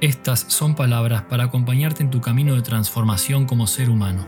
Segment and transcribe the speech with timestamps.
[0.00, 4.26] estas son palabras para acompañarte en tu camino de transformación como ser humano.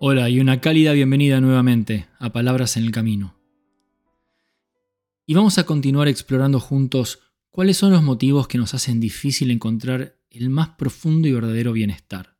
[0.00, 3.37] Hola y una cálida bienvenida nuevamente a Palabras en el Camino.
[5.30, 7.18] Y vamos a continuar explorando juntos
[7.50, 12.38] cuáles son los motivos que nos hacen difícil encontrar el más profundo y verdadero bienestar.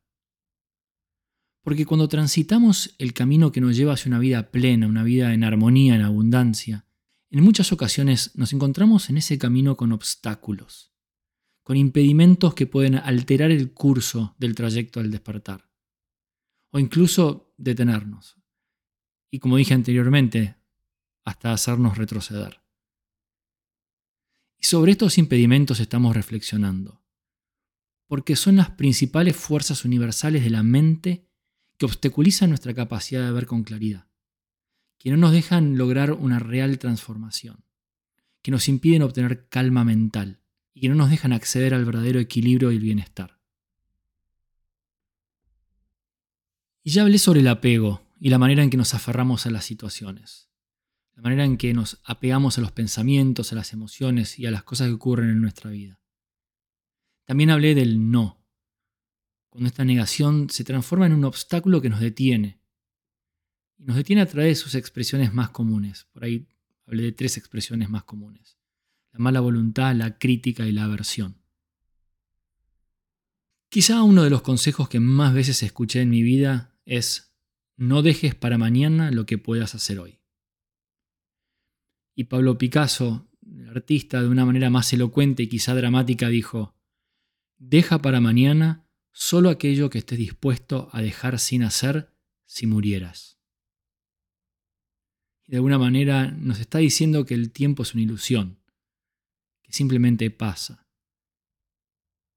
[1.61, 5.43] Porque cuando transitamos el camino que nos lleva hacia una vida plena, una vida en
[5.43, 6.87] armonía, en abundancia,
[7.29, 10.91] en muchas ocasiones nos encontramos en ese camino con obstáculos,
[11.61, 15.69] con impedimentos que pueden alterar el curso del trayecto al despertar,
[16.71, 18.41] o incluso detenernos,
[19.29, 20.55] y como dije anteriormente,
[21.23, 22.58] hasta hacernos retroceder.
[24.59, 27.01] Y sobre estos impedimentos estamos reflexionando,
[28.07, 31.29] porque son las principales fuerzas universales de la mente
[31.77, 34.09] que obstaculizan nuestra capacidad de ver con claridad,
[34.97, 37.63] que no nos dejan lograr una real transformación,
[38.41, 40.41] que nos impiden obtener calma mental
[40.73, 43.39] y que no nos dejan acceder al verdadero equilibrio y el bienestar.
[46.83, 49.63] Y ya hablé sobre el apego y la manera en que nos aferramos a las
[49.63, 50.48] situaciones
[51.19, 54.63] la manera en que nos apegamos a los pensamientos, a las emociones y a las
[54.63, 55.99] cosas que ocurren en nuestra vida.
[57.25, 58.41] También hablé del no,
[59.49, 62.61] cuando esta negación se transforma en un obstáculo que nos detiene.
[63.77, 66.07] Y nos detiene a través de sus expresiones más comunes.
[66.13, 66.47] Por ahí
[66.87, 68.57] hablé de tres expresiones más comunes.
[69.11, 71.41] La mala voluntad, la crítica y la aversión.
[73.67, 77.35] Quizá uno de los consejos que más veces escuché en mi vida es
[77.75, 80.18] no dejes para mañana lo que puedas hacer hoy.
[82.19, 86.75] Y Pablo Picasso, el artista, de una manera más elocuente y quizá dramática, dijo,
[87.57, 92.13] Deja para mañana solo aquello que estés dispuesto a dejar sin hacer
[92.45, 93.39] si murieras.
[95.47, 98.59] Y de alguna manera nos está diciendo que el tiempo es una ilusión,
[99.61, 100.89] que simplemente pasa.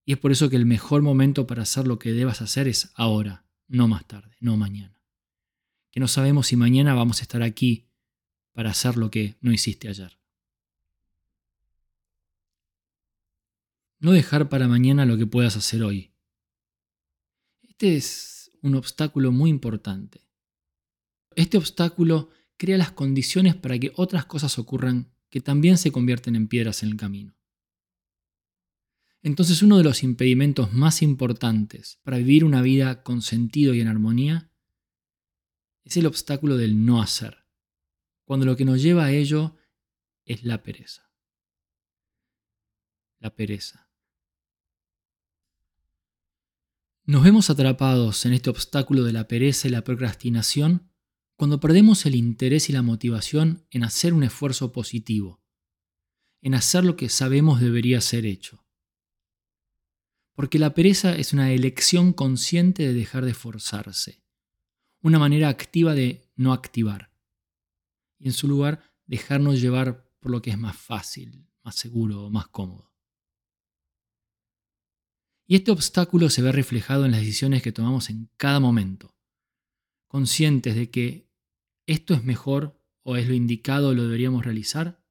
[0.05, 2.93] Y es por eso que el mejor momento para hacer lo que debas hacer es
[2.95, 5.03] ahora, no más tarde, no mañana.
[5.91, 7.89] Que no sabemos si mañana vamos a estar aquí
[8.53, 10.19] para hacer lo que no hiciste ayer.
[13.99, 16.13] No dejar para mañana lo que puedas hacer hoy.
[17.63, 20.27] Este es un obstáculo muy importante.
[21.35, 26.49] Este obstáculo crea las condiciones para que otras cosas ocurran que también se convierten en
[26.49, 27.35] piedras en el camino.
[29.23, 33.89] Entonces uno de los impedimentos más importantes para vivir una vida con sentido y en
[33.89, 34.51] armonía
[35.85, 37.42] es el obstáculo del no hacer
[38.33, 39.59] cuando lo que nos lleva a ello
[40.25, 41.13] es la pereza.
[43.19, 43.91] La pereza.
[47.05, 50.91] Nos vemos atrapados en este obstáculo de la pereza y la procrastinación
[51.37, 55.43] cuando perdemos el interés y la motivación en hacer un esfuerzo positivo,
[56.41, 58.65] en hacer lo que sabemos debería ser hecho.
[60.33, 64.25] Porque la pereza es una elección consciente de dejar de esforzarse,
[65.03, 67.12] una manera activa de no activar
[68.23, 72.47] y en su lugar dejarnos llevar por lo que es más fácil, más seguro, más
[72.47, 72.95] cómodo.
[75.45, 79.19] Y este obstáculo se ve reflejado en las decisiones que tomamos en cada momento,
[80.07, 81.29] conscientes de que
[81.87, 85.05] esto es mejor o es lo indicado o lo deberíamos realizar,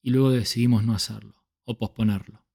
[0.00, 2.46] y luego decidimos no hacerlo o posponerlo.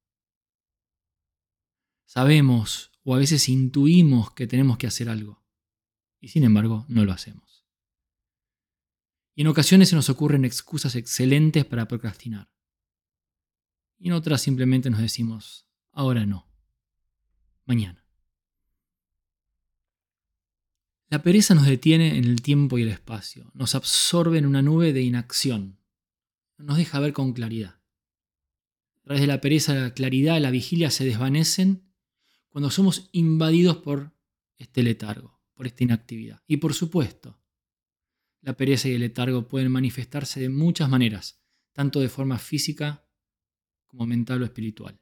[2.05, 5.45] Sabemos o a veces intuimos que tenemos que hacer algo,
[6.19, 7.62] y sin embargo no lo hacemos.
[9.35, 12.49] Y en ocasiones se nos ocurren excusas excelentes para procrastinar.
[13.97, 16.47] Y en otras simplemente nos decimos, ahora no,
[17.65, 18.05] mañana.
[21.09, 24.93] La pereza nos detiene en el tiempo y el espacio, nos absorbe en una nube
[24.93, 25.79] de inacción,
[26.57, 27.79] nos deja ver con claridad.
[28.97, 31.93] A través de la pereza, la claridad, la vigilia se desvanecen
[32.49, 34.13] cuando somos invadidos por
[34.57, 36.41] este letargo, por esta inactividad.
[36.47, 37.42] Y por supuesto,
[38.43, 41.41] la pereza y el letargo pueden manifestarse de muchas maneras,
[41.71, 43.07] tanto de forma física
[43.87, 45.01] como mental o espiritual.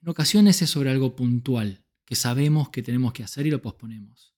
[0.00, 4.34] En ocasiones es sobre algo puntual, que sabemos que tenemos que hacer y lo posponemos.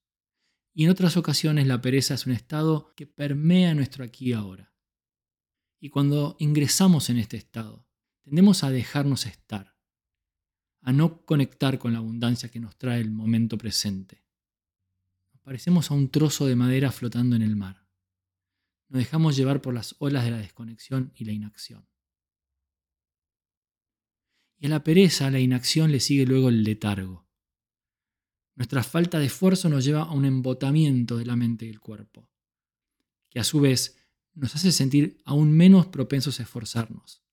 [0.74, 4.74] Y en otras ocasiones la pereza es un estado que permea nuestro aquí y ahora.
[5.78, 7.86] Y cuando ingresamos en este estado,
[8.22, 9.76] tendemos a dejarnos estar,
[10.80, 14.24] a no conectar con la abundancia que nos trae el momento presente.
[15.50, 17.84] Parecemos a un trozo de madera flotando en el mar.
[18.88, 21.88] Nos dejamos llevar por las olas de la desconexión y la inacción.
[24.60, 27.28] Y a la pereza, la inacción, le sigue luego el letargo.
[28.54, 32.30] Nuestra falta de esfuerzo nos lleva a un embotamiento de la mente y el cuerpo,
[33.28, 33.98] que a su vez
[34.34, 37.24] nos hace sentir aún menos propensos a esforzarnos,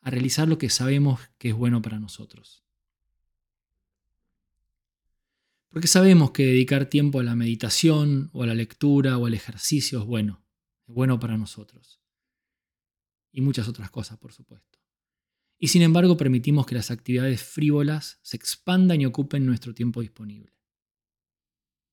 [0.00, 2.63] a realizar lo que sabemos que es bueno para nosotros.
[5.74, 9.98] Porque sabemos que dedicar tiempo a la meditación o a la lectura o al ejercicio
[9.98, 10.46] es bueno,
[10.86, 12.00] es bueno para nosotros.
[13.32, 14.78] Y muchas otras cosas, por supuesto.
[15.58, 20.54] Y sin embargo permitimos que las actividades frívolas se expandan y ocupen nuestro tiempo disponible.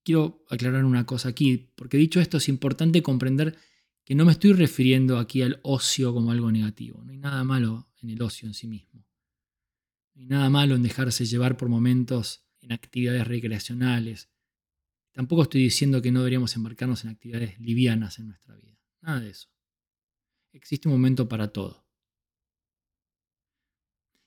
[0.03, 3.57] Quiero aclarar una cosa aquí, porque dicho esto es importante comprender
[4.05, 7.03] que no me estoy refiriendo aquí al ocio como algo negativo.
[7.03, 9.07] No hay nada malo en el ocio en sí mismo.
[10.13, 14.29] No hay nada malo en dejarse llevar por momentos en actividades recreacionales.
[15.11, 18.79] Tampoco estoy diciendo que no deberíamos embarcarnos en actividades livianas en nuestra vida.
[19.01, 19.49] Nada de eso.
[20.53, 21.87] Existe un momento para todo.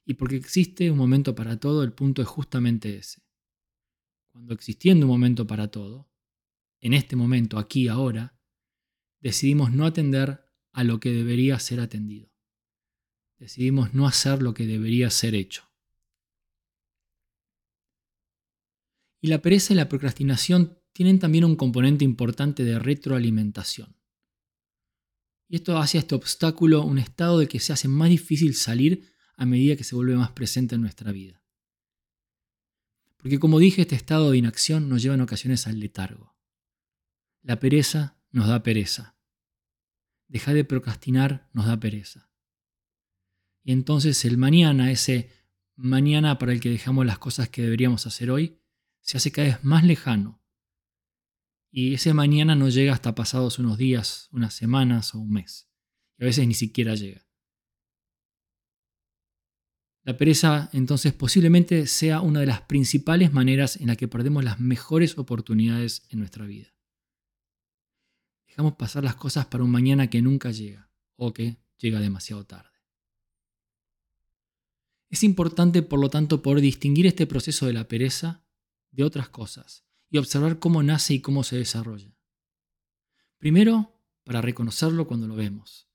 [0.05, 3.23] Y porque existe un momento para todo, el punto es justamente ese.
[4.33, 6.11] Cuando existiendo un momento para todo,
[6.81, 8.39] en este momento, aquí, ahora,
[9.21, 12.31] decidimos no atender a lo que debería ser atendido.
[13.39, 15.74] Decidimos no hacer lo que debería ser hecho.
[19.25, 23.97] Y la pereza y la procrastinación tienen también un componente importante de retroalimentación.
[25.49, 29.11] Y esto hace a este obstáculo un estado de que se hace más difícil salir
[29.39, 31.43] a medida que se vuelve más presente en nuestra vida.
[33.17, 36.37] Porque como dije, este estado de inacción nos lleva en ocasiones al letargo.
[37.41, 39.17] La pereza nos da pereza.
[40.29, 42.29] Dejar de procrastinar nos da pereza.
[43.63, 45.31] Y entonces el mañana, ese
[45.77, 48.61] mañana para el que dejamos las cosas que deberíamos hacer hoy,
[49.05, 50.43] se hace cada vez más lejano.
[51.71, 55.69] Y ese mañana no llega hasta pasados unos días, unas semanas o un mes.
[56.19, 57.29] Y a veces ni siquiera llega.
[60.03, 64.59] La pereza entonces posiblemente sea una de las principales maneras en la que perdemos las
[64.59, 66.75] mejores oportunidades en nuestra vida.
[68.47, 72.71] Dejamos pasar las cosas para un mañana que nunca llega o que llega demasiado tarde.
[75.11, 78.44] Es importante, por lo tanto, poder distinguir este proceso de la pereza
[78.95, 82.17] de otras cosas y observar cómo nace y cómo se desarrolla.
[83.39, 85.89] Primero, para reconocerlo cuando lo vemos.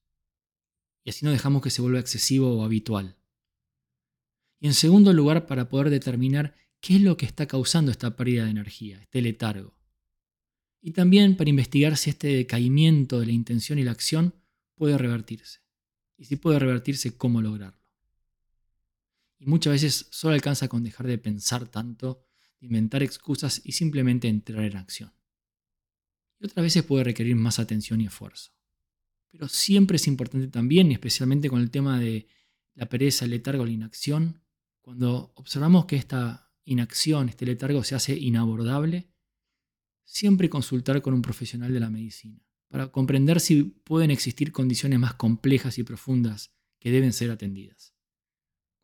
[1.03, 3.17] Y así no dejamos que se vuelva excesivo o habitual.
[4.59, 8.43] Y en segundo lugar, para poder determinar qué es lo que está causando esta pérdida
[8.43, 9.73] de energía, este letargo.
[10.81, 14.35] Y también para investigar si este decaimiento de la intención y la acción
[14.75, 15.61] puede revertirse.
[16.17, 17.79] Y si puede revertirse, cómo lograrlo.
[19.39, 22.28] Y muchas veces solo alcanza con dejar de pensar tanto
[22.59, 25.13] inventar excusas y simplemente entrar en acción.
[26.39, 28.51] Y otras veces puede requerir más atención y esfuerzo.
[29.31, 32.27] Pero siempre es importante también, y especialmente con el tema de
[32.73, 34.41] la pereza, el letargo, la inacción,
[34.81, 39.09] cuando observamos que esta inacción, este letargo se hace inabordable,
[40.03, 45.15] siempre consultar con un profesional de la medicina para comprender si pueden existir condiciones más
[45.15, 47.93] complejas y profundas que deben ser atendidas,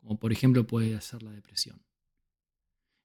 [0.00, 1.85] como por ejemplo puede ser la depresión.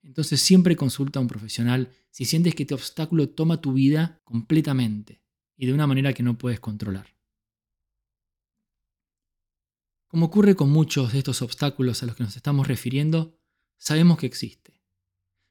[0.03, 5.21] Entonces siempre consulta a un profesional si sientes que este obstáculo toma tu vida completamente
[5.55, 7.15] y de una manera que no puedes controlar.
[10.07, 13.39] Como ocurre con muchos de estos obstáculos a los que nos estamos refiriendo,
[13.77, 14.81] sabemos que existe.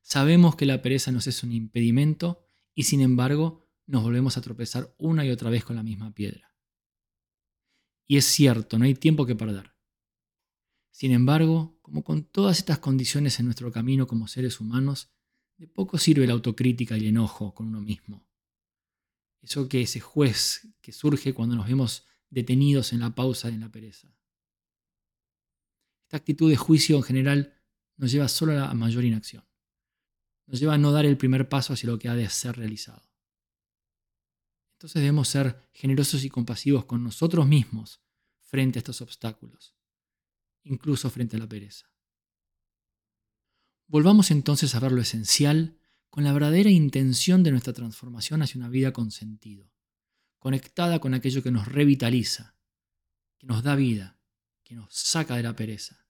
[0.02, 2.42] Sabemos que la pereza nos es un impedimento
[2.74, 6.54] y sin embargo nos volvemos a tropezar una y otra vez con la misma piedra.
[8.06, 9.72] Y es cierto, no hay tiempo que perder.
[10.90, 15.10] Sin embargo, como con todas estas condiciones en nuestro camino como seres humanos,
[15.56, 18.28] de poco sirve la autocrítica y el enojo con uno mismo.
[19.40, 23.60] Eso que ese juez que surge cuando nos vemos detenidos en la pausa y en
[23.60, 24.16] la pereza.
[26.04, 27.60] Esta actitud de juicio en general
[27.96, 29.44] nos lleva solo a la mayor inacción.
[30.46, 33.10] Nos lleva a no dar el primer paso hacia lo que ha de ser realizado.
[34.74, 38.00] Entonces debemos ser generosos y compasivos con nosotros mismos
[38.38, 39.74] frente a estos obstáculos
[40.62, 41.90] incluso frente a la pereza.
[43.86, 45.78] Volvamos entonces a ver lo esencial
[46.10, 49.72] con la verdadera intención de nuestra transformación hacia una vida con sentido,
[50.38, 52.56] conectada con aquello que nos revitaliza,
[53.38, 54.20] que nos da vida,
[54.62, 56.06] que nos saca de la pereza.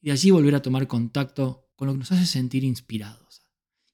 [0.00, 3.42] y de allí volver a tomar contacto con lo que nos hace sentir inspirados,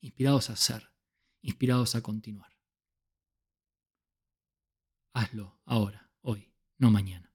[0.00, 0.92] inspirados a ser,
[1.40, 2.56] inspirados a continuar.
[5.12, 7.25] Hazlo ahora, hoy, no mañana.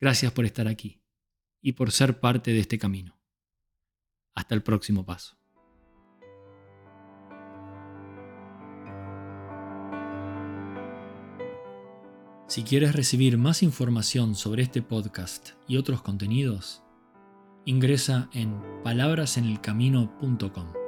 [0.00, 1.02] Gracias por estar aquí
[1.60, 3.18] y por ser parte de este camino.
[4.34, 5.36] Hasta el próximo paso.
[12.48, 16.84] Si quieres recibir más información sobre este podcast y otros contenidos,
[17.64, 20.85] ingresa en palabrasenelcamino.com.